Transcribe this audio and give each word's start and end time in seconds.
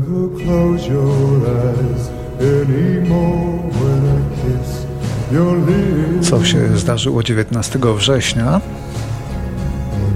never 0.00 0.28
close 0.44 0.86
your 0.86 1.46
eyes 1.46 2.08
anymore 2.40 3.58
when 3.80 4.00
I 4.16 4.20
kiss 4.40 4.86
your 5.32 5.58
lips. 5.58 6.28
Co 6.28 6.44
się 6.44 6.78
zdarzyło 6.78 7.22
19 7.22 7.78
września? 7.96 8.60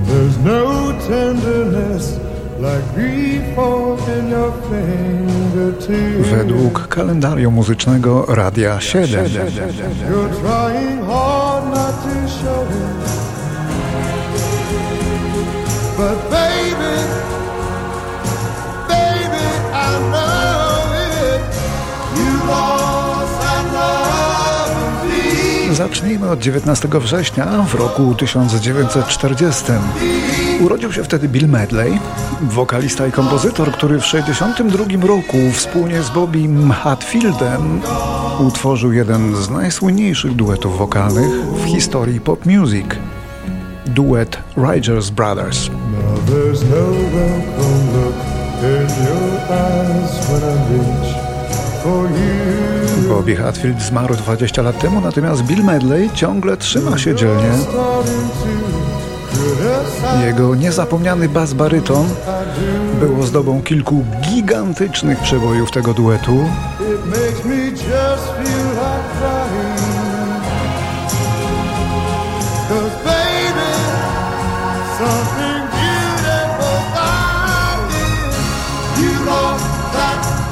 There's 0.07 0.45
no 0.45 0.93
tenderness. 1.09 2.25
Według 6.31 6.89
kalendarium 6.89 7.55
muzycznego 7.55 8.25
Radia 8.29 8.81
7. 8.81 9.27
You're 9.27 10.31
trying 10.41 11.07
hard 11.07 11.65
not 11.67 12.03
to 12.03 12.29
show 12.29 12.63
it. 12.63 13.05
But 15.97 16.54
Zacznijmy 25.89 26.31
od 26.31 26.41
19 26.41 26.89
września 26.89 27.47
w 27.47 27.75
roku 27.75 28.15
1940. 28.15 29.65
Urodził 30.61 30.93
się 30.93 31.05
wtedy 31.05 31.29
Bill 31.29 31.49
Medley, 31.49 31.99
wokalista 32.43 33.07
i 33.07 33.13
kompozytor, 33.13 33.73
który 33.73 34.01
w 34.01 34.05
1962 34.05 35.07
roku 35.07 35.37
wspólnie 35.53 36.03
z 36.03 36.11
Bobim 36.11 36.71
Hatfieldem 36.71 37.81
utworzył 38.41 38.93
jeden 38.93 39.37
z 39.37 39.51
najsłynniejszych 39.51 40.33
duetów 40.33 40.79
wokalnych 40.79 41.47
w 41.47 41.65
historii 41.65 42.21
pop 42.21 42.47
music. 42.47 42.87
Duet 43.87 44.39
Rigers 44.57 45.11
Brothers. 45.11 45.69
Now 45.69 46.25
Bobby 53.09 53.37
Hatfield 53.37 53.83
zmarł 53.83 54.15
20 54.15 54.63
lat 54.63 54.79
temu, 54.79 55.01
natomiast 55.01 55.43
Bill 55.43 55.65
Medley 55.65 56.11
ciągle 56.15 56.57
trzyma 56.57 56.99
się 56.99 57.15
dzielnie. 57.15 57.51
Jego 60.27 60.55
niezapomniany 60.55 61.29
bas 61.29 61.53
baryton 61.53 62.07
był 63.01 63.21
ozdobą 63.21 63.63
kilku 63.63 64.05
gigantycznych 64.21 65.19
przebojów 65.19 65.71
tego 65.71 65.95
duetu. 65.95 66.45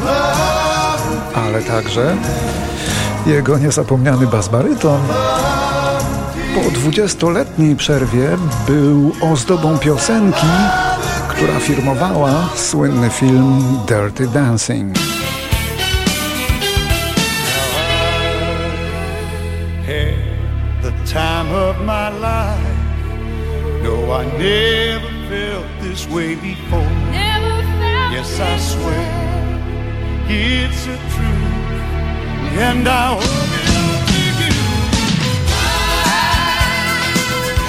Love. 0.04 0.31
Ale 1.62 1.82
także 1.82 2.16
jego 3.26 3.58
niezapomniany 3.58 4.26
bas 4.26 4.48
baryton 4.48 5.00
po 6.54 6.60
20-letniej 6.60 7.76
przerwie 7.76 8.28
był 8.66 9.12
ozdobą 9.20 9.78
piosenki, 9.78 10.46
która 11.28 11.60
firmowała 11.60 12.48
słynny 12.56 13.10
film 13.10 13.78
Dirty 13.88 14.26
Dancing. 14.26 14.96
No, 23.82 24.22
I 24.22 24.26
never 24.38 25.10
felt 25.28 25.66
this 25.82 26.06
way 26.06 26.36
before. 26.36 26.90
Never 27.10 27.64
felt 27.80 28.12
Yes, 28.12 28.40
I 28.40 28.58
swear 28.60 29.32
it's 30.32 30.86
a 30.86 30.96
truth, 31.12 31.41
and 32.58 32.86
I 32.86 33.14
owe 33.14 33.18
it 33.18 33.24
to 34.08 34.22
you. 34.42 34.60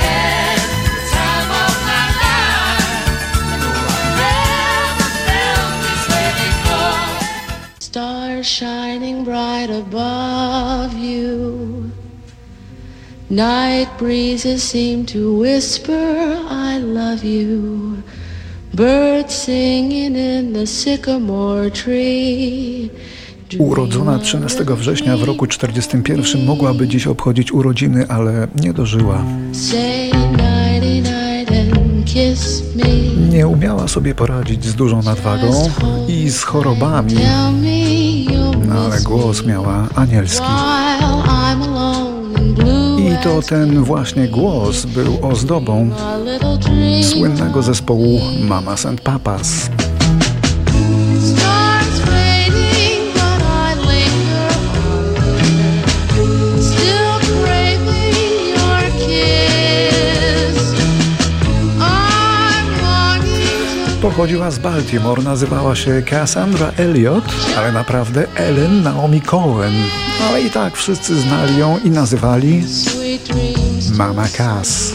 had 0.03 0.59
the 0.85 0.97
time 1.15 1.49
of 1.63 1.75
my 1.89 2.05
life. 2.23 2.91
No, 3.59 3.71
I 3.89 4.05
never 4.21 5.07
felt 5.27 5.73
this 5.85 6.03
way 6.11 6.29
before. 6.43 7.79
Stars 7.79 8.45
shining 8.45 9.23
bright 9.23 9.69
above 9.69 10.93
you. 10.95 11.91
Night 13.29 13.89
breezes 13.97 14.61
seem 14.63 15.05
to 15.07 15.37
whisper, 15.37 16.43
I 16.49 16.77
love 16.77 17.23
you. 17.23 18.03
Birds 18.73 19.33
singing 19.33 20.15
in 20.15 20.53
the 20.53 20.67
sycamore 20.67 21.69
tree. 21.69 22.91
Urodzona 23.59 24.19
13 24.19 24.65
września 24.67 25.17
w 25.17 25.23
roku 25.23 25.47
41 25.47 26.45
mogłaby 26.45 26.87
dziś 26.87 27.07
obchodzić 27.07 27.51
urodziny, 27.51 28.07
ale 28.09 28.47
nie 28.61 28.73
dożyła. 28.73 29.23
Nie 33.29 33.47
umiała 33.47 33.87
sobie 33.87 34.15
poradzić 34.15 34.65
z 34.65 34.75
dużą 34.75 35.01
nadwagą 35.01 35.69
i 36.07 36.29
z 36.29 36.43
chorobami, 36.43 37.15
no 38.67 38.75
ale 38.85 39.01
głos 39.01 39.45
miała 39.45 39.87
anielski. 39.95 40.47
I 42.97 43.23
to 43.23 43.41
ten 43.41 43.83
właśnie 43.83 44.27
głos 44.27 44.85
był 44.85 45.17
ozdobą 45.21 45.89
słynnego 47.01 47.61
zespołu 47.61 48.19
Mamas 48.47 48.85
and 48.85 49.01
Papas. 49.01 49.69
Pochodziła 64.03 64.51
z 64.51 64.59
Baltimore, 64.59 65.23
nazywała 65.23 65.75
się 65.75 66.01
Cassandra 66.09 66.71
Elliott, 66.77 67.23
ale 67.57 67.71
naprawdę 67.71 68.27
Ellen 68.35 68.83
Naomi 68.83 69.21
Cohen. 69.21 69.73
Ale 70.27 70.41
i 70.41 70.49
tak 70.49 70.77
wszyscy 70.77 71.21
znali 71.21 71.57
ją 71.57 71.79
i 71.79 71.89
nazywali. 71.89 72.63
Mama 73.93 74.27
Cass. 74.37 74.93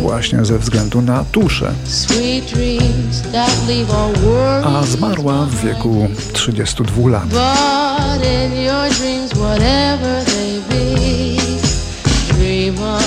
Właśnie 0.00 0.44
ze 0.44 0.58
względu 0.58 1.02
na 1.02 1.24
tuszę. 1.24 1.72
A 4.64 4.82
zmarła 4.82 5.46
w 5.46 5.64
wieku 5.64 6.08
32 6.32 7.10
lat. 7.10 7.24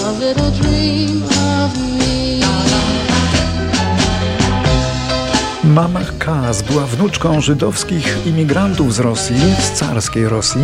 A 0.06 0.12
little 0.20 0.52
dream 0.52 1.33
Mama 5.74 6.00
Cass 6.20 6.62
była 6.62 6.86
wnuczką 6.86 7.42
żydowskich 7.42 8.18
imigrantów 8.26 8.94
z 8.94 9.00
Rosji, 9.00 9.56
z 9.60 9.72
carskiej 9.72 10.30
Rosji. 10.30 10.62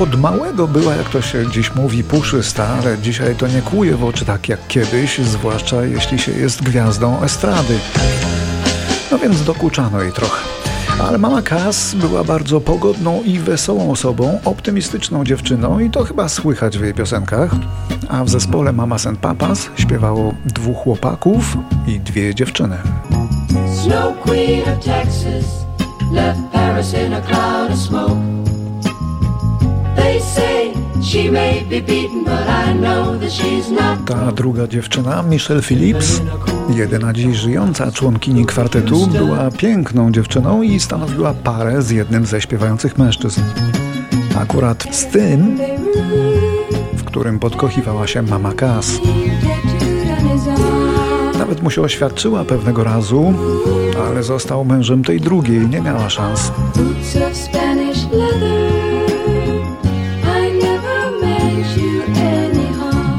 Od 0.00 0.20
małego 0.20 0.68
była, 0.68 0.94
jak 0.94 1.08
to 1.08 1.22
się 1.22 1.50
dziś 1.50 1.74
mówi, 1.74 2.04
puszysta, 2.04 2.66
ale 2.66 2.98
dzisiaj 2.98 3.36
to 3.36 3.46
nie 3.46 3.62
kłuje 3.62 3.96
w 3.96 4.04
oczy 4.04 4.24
tak 4.24 4.48
jak 4.48 4.66
kiedyś, 4.68 5.18
zwłaszcza 5.18 5.84
jeśli 5.84 6.18
się 6.18 6.32
jest 6.32 6.62
gwiazdą 6.62 7.22
estrady. 7.22 7.78
No 9.10 9.18
więc 9.18 9.44
dokuczano 9.44 10.02
jej 10.02 10.12
trochę. 10.12 10.42
Ale 11.02 11.18
mama 11.18 11.42
Cass 11.42 11.94
była 11.94 12.24
bardzo 12.24 12.60
pogodną 12.60 13.22
i 13.22 13.38
wesołą 13.38 13.90
osobą, 13.90 14.40
optymistyczną 14.44 15.24
dziewczyną 15.24 15.78
i 15.78 15.90
to 15.90 16.04
chyba 16.04 16.28
słychać 16.28 16.78
w 16.78 16.82
jej 16.82 16.94
piosenkach. 16.94 17.50
A 18.08 18.24
w 18.24 18.28
zespole 18.28 18.72
Mamas 18.72 19.06
and 19.06 19.18
Papas 19.18 19.68
śpiewało 19.76 20.34
dwóch 20.44 20.76
chłopaków 20.76 21.56
i 21.86 22.00
dwie 22.00 22.34
dziewczyny. 22.34 22.78
Snow 23.84 24.14
Queen 24.22 24.62
of 24.62 24.80
Texas 24.80 25.44
left 26.10 26.40
Paris 26.52 26.94
in 26.94 27.12
a 27.12 27.20
cloud 27.20 27.70
of 27.70 27.78
smoke. 27.78 28.18
They 29.96 30.20
say 30.20 30.72
she 31.02 31.30
may 31.30 31.64
be 31.68 31.80
beaten, 31.80 32.24
but 32.24 32.48
I 32.48 32.72
know 32.72 33.18
that 33.18 33.30
she's 33.30 33.70
not. 33.70 34.06
Ta 34.06 34.32
druga 34.32 34.66
dziewczyna, 34.68 35.22
Michelle 35.22 35.62
Phillips, 35.62 36.20
jedyna 36.74 37.12
dziś 37.12 37.36
żyjąca 37.36 37.92
członkini 37.92 38.46
kwartetu, 38.46 39.06
była 39.06 39.50
piękną 39.50 40.12
dziewczyną 40.12 40.62
i 40.62 40.80
stanowiła 40.80 41.34
parę 41.34 41.82
z 41.82 41.90
jednym 41.90 42.26
ze 42.26 42.40
śpiewających 42.40 42.98
mężczyzn. 42.98 43.40
Akurat 44.36 44.84
z 44.90 45.06
tym, 45.06 45.58
w 46.92 47.04
którym 47.04 47.38
podkochiwała 47.38 48.06
się 48.06 48.22
mama 48.22 48.52
Cass. 48.52 49.00
Mu 51.64 51.70
się 51.70 51.82
oświadczyła 51.82 52.44
pewnego 52.44 52.84
razu, 52.84 53.34
ale 54.08 54.22
został 54.22 54.64
mężem 54.64 55.04
tej 55.04 55.20
drugiej, 55.20 55.68
nie 55.68 55.80
miała 55.80 56.10
szans. 56.10 56.52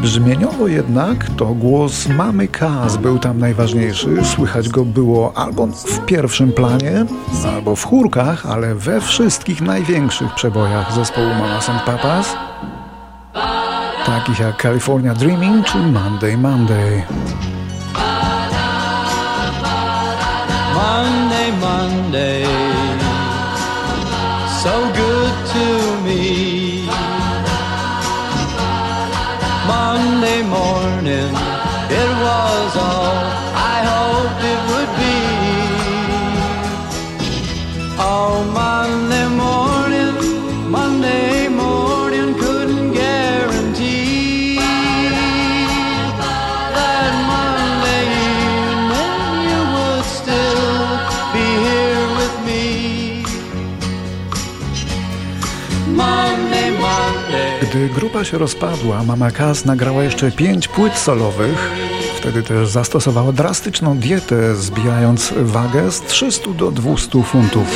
Brzmieniowo 0.01 0.67
jednak 0.67 1.29
to 1.37 1.45
głos 1.45 2.07
mamy 2.07 2.47
Kaz 2.47 2.97
był 2.97 3.19
tam 3.19 3.39
najważniejszy. 3.39 4.09
Słychać 4.23 4.69
go 4.69 4.85
było 4.85 5.37
albo 5.37 5.67
w 5.67 6.05
pierwszym 6.05 6.53
planie, 6.53 7.05
albo 7.55 7.75
w 7.75 7.83
chórkach, 7.83 8.45
ale 8.45 8.75
we 8.75 9.01
wszystkich 9.01 9.61
największych 9.61 10.35
przebojach 10.35 10.93
zespołu 10.93 11.27
Mama 11.27 11.61
St. 11.61 11.71
Papas, 11.85 12.35
takich 14.05 14.39
jak 14.39 14.61
California 14.61 15.13
Dreaming 15.13 15.65
czy 15.65 15.77
Monday 15.77 16.37
Monday. 16.37 17.03
Monday, 20.75 21.51
Monday, 21.61 22.43
so 24.61 24.73
good 24.93 25.14
grupa 58.15 58.31
się 58.31 58.37
rozpadła, 58.37 59.03
Mama 59.03 59.31
Kaz 59.31 59.65
nagrała 59.65 60.03
jeszcze 60.03 60.31
pięć 60.31 60.67
płyt 60.67 60.93
solowych. 60.93 61.71
Wtedy 62.17 62.43
też 62.43 62.69
zastosowała 62.69 63.31
drastyczną 63.31 63.97
dietę, 63.97 64.55
zbijając 64.55 65.33
wagę 65.37 65.91
z 65.91 66.01
300 66.01 66.49
do 66.49 66.71
200 66.71 67.23
funtów. 67.23 67.67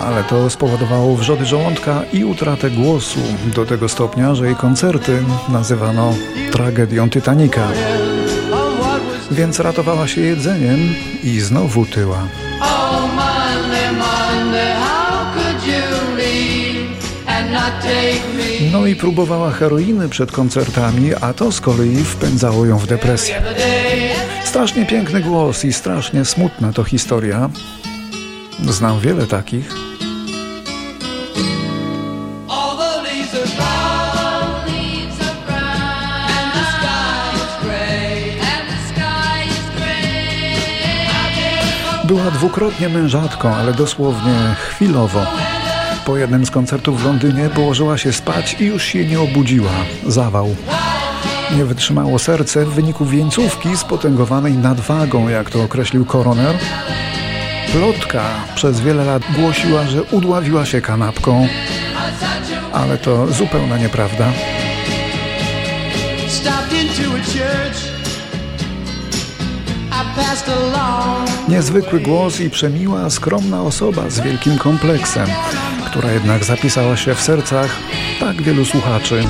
Ale 0.00 0.24
to 0.24 0.50
spowodowało 0.50 1.16
wrzody 1.16 1.46
żołądka 1.46 2.02
i 2.12 2.24
utratę 2.24 2.70
głosu 2.70 3.20
do 3.54 3.66
tego 3.66 3.88
stopnia, 3.88 4.34
że 4.34 4.46
jej 4.46 4.56
koncerty 4.56 5.22
nazywano 5.48 6.14
tragedią 6.52 7.08
was 7.10 7.76
Więc 9.30 9.60
ratowała 9.60 10.08
się 10.08 10.20
jedzeniem 10.20 10.78
i 11.22 11.40
znowu 11.40 11.86
tyła. 11.86 12.28
No 18.72 18.86
i 18.86 18.96
próbowała 18.96 19.50
heroiny 19.50 20.08
przed 20.08 20.32
koncertami, 20.32 21.14
a 21.20 21.34
to 21.34 21.52
z 21.52 21.60
kolei 21.60 22.04
wpędzało 22.04 22.66
ją 22.66 22.78
w 22.78 22.86
depresję. 22.86 23.42
Strasznie 24.44 24.86
piękny 24.86 25.20
głos 25.20 25.64
i 25.64 25.72
strasznie 25.72 26.24
smutna 26.24 26.72
to 26.72 26.84
historia. 26.84 27.50
Znam 28.68 29.00
wiele 29.00 29.26
takich. 29.26 29.74
Była 42.04 42.30
dwukrotnie 42.30 42.88
mężatką, 42.88 43.54
ale 43.54 43.72
dosłownie 43.74 44.54
chwilowo. 44.58 45.51
Po 46.06 46.16
jednym 46.16 46.46
z 46.46 46.50
koncertów 46.50 47.02
w 47.02 47.04
Londynie 47.04 47.50
położyła 47.54 47.98
się 47.98 48.12
spać 48.12 48.56
i 48.60 48.64
już 48.64 48.84
się 48.84 49.06
nie 49.06 49.20
obudziła. 49.20 49.70
Zawał. 50.06 50.56
Nie 51.56 51.64
wytrzymało 51.64 52.18
serce 52.18 52.64
w 52.64 52.68
wyniku 52.68 53.04
wieńcówki 53.04 53.76
spotęgowanej 53.76 54.52
nadwagą, 54.52 55.28
jak 55.28 55.50
to 55.50 55.62
określił 55.62 56.04
koroner. 56.04 56.58
Plotka 57.72 58.22
przez 58.54 58.80
wiele 58.80 59.04
lat 59.04 59.22
głosiła, 59.36 59.84
że 59.84 60.02
udławiła 60.02 60.66
się 60.66 60.80
kanapką, 60.80 61.48
ale 62.72 62.98
to 62.98 63.26
zupełna 63.32 63.78
nieprawda. 63.78 64.32
Niezwykły 71.48 72.00
głos 72.00 72.40
i 72.40 72.50
przemiła, 72.50 73.10
skromna 73.10 73.62
osoba 73.62 74.10
z 74.10 74.20
wielkim 74.20 74.58
kompleksem, 74.58 75.28
która 75.92 76.12
jednak 76.12 76.44
zapisała 76.44 76.96
się 76.96 77.14
w 77.14 77.20
sercach 77.20 77.78
tak 78.20 78.42
wielu 78.42 78.64
słuchaczy. 78.64 79.24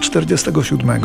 1947 0.00 1.02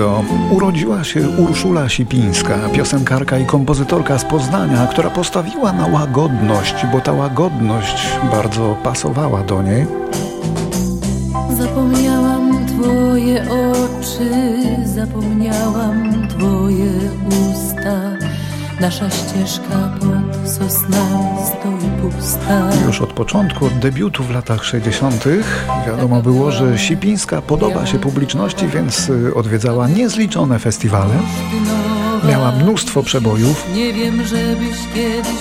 urodziła 0.52 1.04
się 1.04 1.30
Urszula 1.30 1.90
Sipińska, 1.90 2.70
piosenkarka 2.74 3.38
i 3.38 3.46
kompozytorka 3.46 4.18
z 4.18 4.26
Poznania, 4.26 4.88
która 4.88 5.10
postawiła 5.10 5.74
na 5.74 5.88
łagodność, 5.88 6.76
bo 6.92 7.00
ta 7.00 7.14
łagodność 7.14 8.08
bardzo 8.32 8.78
pasowała 8.84 9.44
do 9.44 9.62
niej. 9.62 9.86
Zapomniałam 11.58 12.66
Twoje 12.68 13.46
oczy, 13.52 14.30
zapomniałam 14.86 16.28
Twoje 16.28 16.92
usta. 17.28 18.23
Nasza 18.84 19.10
ścieżka 19.10 19.90
pod 20.00 20.50
sosnami 20.50 21.38
stoi 21.46 21.90
pusta. 22.02 22.70
Już 22.86 23.02
od 23.02 23.14
początku, 23.14 23.66
od 23.66 23.80
debiutu 23.80 24.24
w 24.24 24.32
latach 24.32 24.66
60. 24.66 25.24
wiadomo 25.88 26.22
było, 26.22 26.52
że 26.52 26.78
Sipińska 26.78 27.42
podoba 27.42 27.86
się 27.86 28.00
publiczności, 28.00 28.68
więc 28.68 29.10
y, 29.10 29.36
odwiedzała 29.36 29.88
niezliczone 29.88 30.60
festiwale. 30.60 31.14
Miała 32.30 32.52
mnóstwo 32.52 33.04
przebojów, 33.04 33.68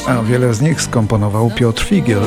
a 0.06 0.22
wiele 0.22 0.54
z 0.54 0.60
nich 0.60 0.82
skomponował 0.82 1.50
Piotr 1.50 1.84
Figiel. 1.84 2.22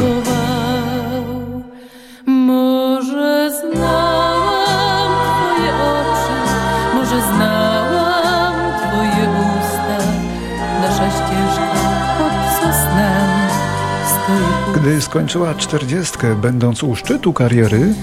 Gdy 14.95 15.01
skończyła 15.01 15.53
czterdziestkę, 15.53 16.35
będąc 16.35 16.83
u 16.83 16.95
szczytu 16.95 17.33
kariery, 17.33 17.93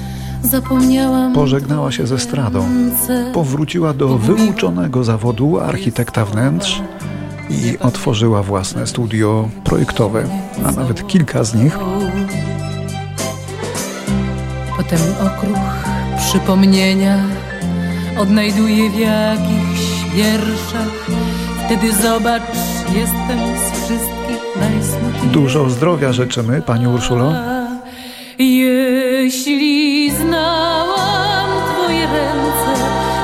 pożegnała 1.35 1.93
się 1.93 2.07
ze 2.07 2.19
stradą. 2.19 2.69
Powróciła 3.35 3.95
do 3.95 4.19
wyuczonego 4.19 5.05
zawodu 5.05 5.61
architekta 5.61 6.25
wnętrz 6.25 6.83
i 7.51 7.79
otworzyła 7.79 8.43
własne 8.43 8.87
studio 8.87 9.49
projektowe, 9.65 10.25
a 10.67 10.73
nawet 10.73 11.07
kilka 11.07 11.45
z 11.45 11.55
nich. 11.55 11.79
Potem 14.77 15.01
okruch 15.27 15.85
przypomnienia 16.19 17.19
odnajduję 18.19 18.91
w 18.91 18.99
jakichś 18.99 20.15
wierszach. 20.15 21.11
Wtedy 21.67 21.93
zobacz, 21.93 22.43
jestem 22.95 23.39
najsmutniejsza. 23.39 23.82
Dużo 25.33 25.71
zdrowia 25.71 26.13
życzymy, 26.13 26.63
Pani 26.63 26.89
Urszulo. 26.89 27.33
Jeśli 28.39 30.11
znałam 30.11 31.51
Twoje 31.75 32.07
ręce, 32.07 32.75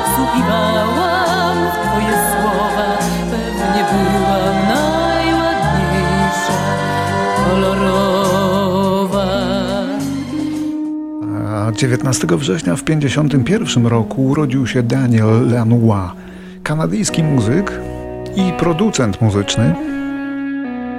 wsłuchiwałam 0.04 1.56
w 1.66 1.76
Twoje 1.86 2.16
słowa, 2.30 2.98
pewnie 3.30 3.84
byłam 3.92 4.56
najładniejsza, 4.68 6.52
kolorowa. 7.44 9.28
A 11.48 11.72
19 11.72 12.26
września 12.30 12.76
w 12.76 12.82
1951 12.82 13.86
roku 13.86 14.26
urodził 14.26 14.66
się 14.66 14.82
Daniel 14.82 15.50
Lanois, 15.50 16.10
kanadyjski 16.62 17.22
muzyk 17.22 17.72
i 18.36 18.52
producent 18.58 19.20
muzyczny. 19.20 19.97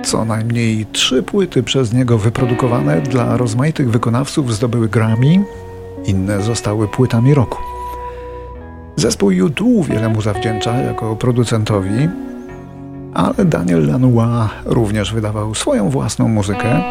Co 0.04 0.26
najmniej 0.26 0.86
trzy 0.86 1.24
płyty 1.24 1.64
przez 1.64 1.94
niego 1.94 2.18
wyprodukowane 2.18 3.02
dla 3.02 3.38
rozmaitych 3.38 3.92
wykonawców 3.92 4.56
zdobyły 4.56 4.90
Grammy, 4.90 5.44
inne 6.06 6.42
zostały 6.42 6.88
płytami 6.88 7.34
roku. 7.34 7.58
Zespół 8.96 9.30
U2 9.30 9.86
wiele 9.86 10.10
mu 10.10 10.22
zawdzięcza 10.22 10.78
jako 10.78 11.16
producentowi. 11.16 12.10
Ale 13.14 13.46
Daniel 13.46 13.88
Lanois 13.88 14.50
również 14.66 15.14
wydawał 15.14 15.56
swoją 15.56 15.90
własną 15.90 16.28
muzykę, 16.28 16.82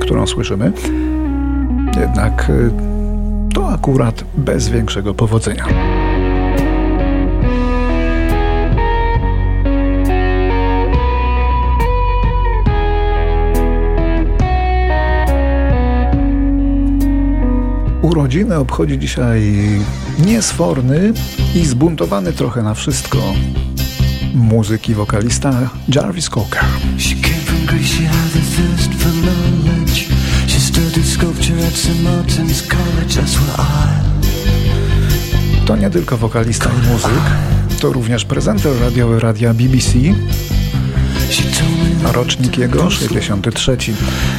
którą 0.00 0.26
słyszymy. 0.26 0.72
Jednak 2.00 2.50
y, 2.50 2.70
to 3.54 3.72
akurat 3.72 4.24
bez 4.36 4.68
większego 4.68 5.14
powodzenia. 5.14 5.64
Urodziny 18.04 18.56
obchodzi 18.58 18.98
dzisiaj 18.98 19.42
niesforny 20.26 21.12
i 21.54 21.66
zbuntowany 21.66 22.32
trochę 22.32 22.62
na 22.62 22.74
wszystko 22.74 23.18
muzyk 24.34 24.88
i 24.88 24.94
wokalista 24.94 25.70
Jarvis 25.94 26.28
Cocker. 26.28 26.64
To 35.66 35.76
nie 35.76 35.90
tylko 35.90 36.16
wokalista 36.16 36.70
i 36.70 36.92
muzyk, 36.92 37.24
to 37.80 37.92
również 37.92 38.24
prezenter 38.24 38.80
radiowy 38.80 39.20
radia 39.20 39.54
BBC, 39.54 39.98
rocznik 42.12 42.58
jego 42.58 42.90
63. 42.90 43.76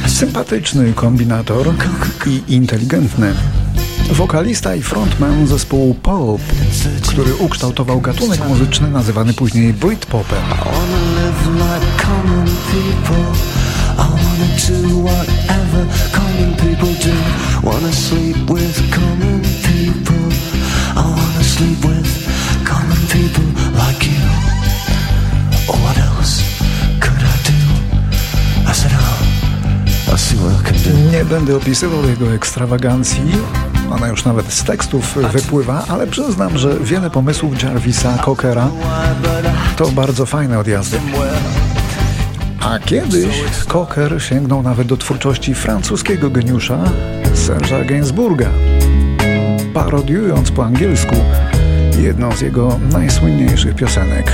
Sympatyczny 0.06 0.92
kombinator 0.92 1.66
i 2.26 2.54
inteligentny. 2.54 3.34
Wokalista 4.12 4.74
i 4.74 4.82
frontman 4.82 5.46
zespołu 5.46 5.94
Pulp, 5.94 6.42
który 7.08 7.34
ukształtował 7.34 8.00
gatunek 8.00 8.48
muzyczny 8.48 8.90
nazywany 8.90 9.34
później 9.34 9.72
Britpopem. 9.72 10.42
Oh, 10.52 10.70
oh. 10.70 11.06
Nie 31.12 31.24
będę 31.24 31.56
opisywał 31.56 32.08
jego 32.08 32.32
ekstrawagancji, 32.32 33.22
ona 33.90 34.08
już 34.08 34.24
nawet 34.24 34.52
z 34.52 34.64
tekstów 34.64 35.18
wypływa, 35.32 35.84
ale 35.88 36.06
przyznam, 36.06 36.58
że 36.58 36.76
wiele 36.80 37.10
pomysłów 37.10 37.62
Jarvisa 37.62 38.18
Cockera 38.18 38.68
to 39.76 39.88
bardzo 39.88 40.26
fajne 40.26 40.58
odjazdy. 40.58 41.00
A 42.60 42.78
kiedyś 42.78 43.44
Cocker 43.68 44.22
sięgnął 44.22 44.62
nawet 44.62 44.88
do 44.88 44.96
twórczości 44.96 45.54
francuskiego 45.54 46.30
geniusza 46.30 46.78
Serge'a 47.34 47.86
Gainsbourga, 47.86 48.48
parodiując 49.74 50.50
po 50.50 50.64
angielsku 50.64 51.16
jedną 52.00 52.32
z 52.32 52.40
jego 52.40 52.78
najsłynniejszych 52.92 53.74
piosenek. 53.74 54.32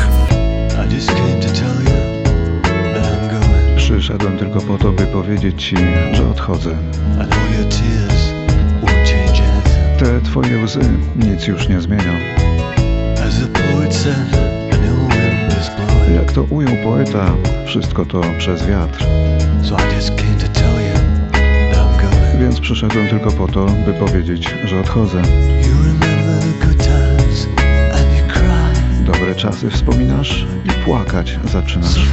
Przyszedłem 3.77 4.39
tylko 4.39 4.61
po 4.61 4.79
to, 4.79 4.93
by 4.93 5.07
powiedzieć 5.07 5.65
ci, 5.65 5.77
że 6.13 6.31
odchodzę. 6.31 6.71
Te 10.03 10.21
twoje 10.21 10.65
łzy 10.65 10.81
nic 11.17 11.47
już 11.47 11.69
nie 11.69 11.81
zmienią. 11.81 12.13
Jak 16.15 16.33
to 16.33 16.43
ujął 16.43 16.73
poeta, 16.85 17.35
wszystko 17.67 18.07
to 18.07 18.21
przez 18.39 18.67
wiatr. 18.67 19.05
Więc 22.41 22.61
przyszedłem 22.61 23.09
tylko 23.09 23.31
po 23.31 23.49
to, 23.49 23.67
by 23.67 23.95
powiedzieć, 23.95 24.55
że 24.65 24.81
odchodzę. 24.81 25.23
Dobre 29.07 29.35
czasy 29.35 29.71
wspominasz 29.71 30.47
i 30.65 30.85
płakać 30.85 31.39
zaczynasz. 31.45 32.11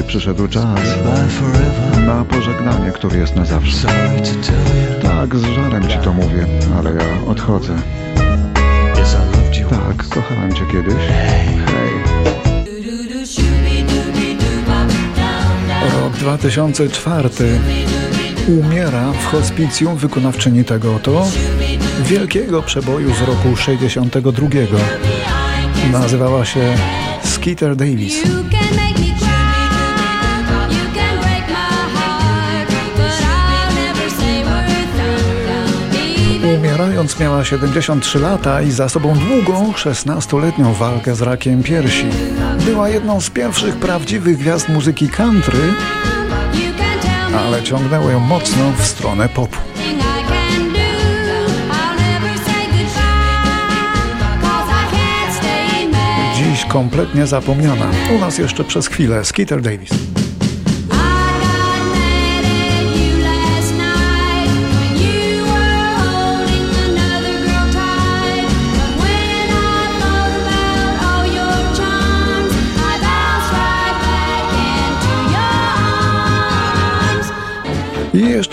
Kiedy 0.00 0.08
przyszedł 0.08 0.48
czas 0.48 0.80
na 2.06 2.24
pożegnanie, 2.24 2.92
który 2.92 3.18
jest 3.18 3.36
na 3.36 3.44
zawsze. 3.44 3.88
Tak, 5.02 5.36
z 5.36 5.42
żalem 5.42 5.88
ci 5.88 5.98
to 5.98 6.12
mówię, 6.12 6.46
ale 6.78 6.90
ja 6.90 7.26
odchodzę. 7.26 7.76
Tak, 9.70 10.08
kochałem 10.08 10.54
cię 10.54 10.62
kiedyś. 10.72 10.94
Hej. 11.66 11.90
Rok 16.02 16.12
2004 16.12 17.28
umiera 18.48 19.12
w 19.12 19.26
hospicjum 19.26 19.96
wykonawczyni 19.96 20.64
tego 20.64 20.94
oto 20.94 21.26
wielkiego 22.02 22.62
przeboju 22.62 23.14
z 23.14 23.20
roku 23.20 23.56
62. 23.56 24.48
Nazywała 25.92 26.44
się 26.44 26.74
Skeeter 27.24 27.76
Davis. 27.76 28.22
Umierając 36.60 37.20
miała 37.20 37.44
73 37.44 38.18
lata 38.18 38.62
i 38.62 38.70
za 38.70 38.88
sobą 38.88 39.14
długą 39.14 39.72
16-letnią 39.72 40.74
walkę 40.74 41.14
z 41.14 41.22
rakiem 41.22 41.62
piersi. 41.62 42.06
Była 42.64 42.88
jedną 42.88 43.20
z 43.20 43.30
pierwszych 43.30 43.76
prawdziwych 43.76 44.38
gwiazd 44.38 44.68
muzyki 44.68 45.08
country, 45.08 45.58
ale 47.36 47.62
ciągnęło 47.62 48.10
ją 48.10 48.20
mocno 48.20 48.72
w 48.78 48.86
stronę 48.86 49.28
popu. 49.28 49.56
Dziś 56.34 56.64
kompletnie 56.64 57.26
zapomniana. 57.26 57.90
U 58.16 58.18
nas 58.18 58.38
jeszcze 58.38 58.64
przez 58.64 58.86
chwilę 58.86 59.24
Skeeter 59.24 59.62
Davis. 59.62 59.90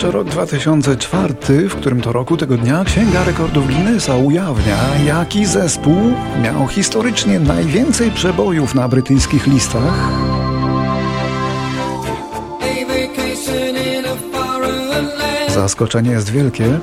Jeszcze 0.08 0.18
rok 0.18 0.28
2004, 0.28 1.68
w 1.68 1.74
którym 1.74 2.00
to 2.00 2.12
roku 2.12 2.36
tego 2.36 2.56
dnia 2.56 2.84
Księga 2.84 3.24
Rekordów 3.24 3.66
Guinnessa 3.66 4.16
ujawnia, 4.16 4.76
jaki 5.06 5.46
zespół 5.46 6.14
miał 6.42 6.68
historycznie 6.68 7.40
najwięcej 7.40 8.10
przebojów 8.10 8.74
na 8.74 8.88
brytyjskich 8.88 9.46
listach. 9.46 10.10
Zaskoczenie 15.48 16.10
jest 16.10 16.30
wielkie, 16.30 16.78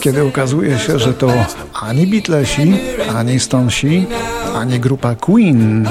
kiedy 0.00 0.22
okazuje 0.22 0.78
się, 0.78 0.98
że 0.98 1.14
to 1.14 1.32
ani 1.82 2.06
Beatlesi, 2.06 2.74
ani 3.14 3.40
Stonesi, 3.40 4.06
ani 4.54 4.80
grupa 4.80 5.14
Queen. 5.14 5.88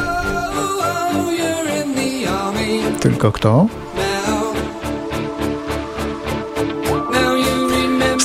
Tylko 2.99 3.31
kto? 3.31 3.67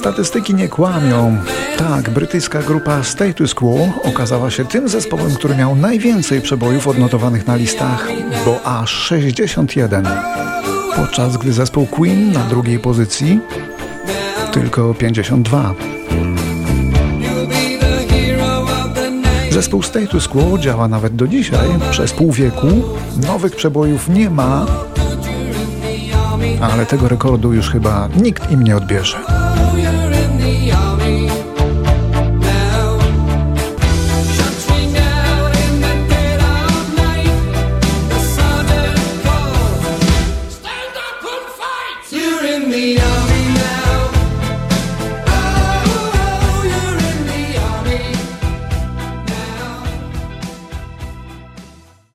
Statystyki 0.09 0.55
nie 0.55 0.69
kłamią. 0.69 1.37
Tak, 1.79 2.11
brytyjska 2.11 2.63
grupa 2.63 3.03
Status 3.03 3.55
Quo 3.55 3.89
okazała 4.03 4.51
się 4.51 4.65
tym 4.65 4.89
zespołem, 4.89 5.35
który 5.35 5.57
miał 5.57 5.77
najwięcej 5.77 6.41
przebojów 6.41 6.89
odnotowanych 6.89 7.47
na 7.47 7.57
listach, 7.57 8.09
bo 8.45 8.63
aż 8.65 8.91
61. 8.91 10.09
Podczas 10.97 11.37
gdy 11.37 11.53
zespół 11.53 11.87
Queen 11.87 12.33
na 12.33 12.45
drugiej 12.45 12.79
pozycji 12.79 13.41
tylko 14.53 14.95
52. 14.95 15.75
Zespół 19.51 19.83
Status 19.83 20.29
Quo 20.29 20.59
działa 20.59 20.89
nawet 20.89 21.17
do 21.17 21.29
dzisiaj, 21.29 21.69
przez 21.91 22.13
pół 22.13 22.33
wieku. 22.33 22.69
Nowych 23.27 23.57
przebojów 23.57 24.09
nie 24.09 24.31
ma, 24.31 24.67
ale 26.61 26.87
tego 26.87 27.09
rekordu 27.09 27.53
już 27.53 27.71
chyba 27.71 28.09
nikt 28.17 28.51
im 28.51 28.65
nie 28.65 28.77
odbierze. 28.77 29.38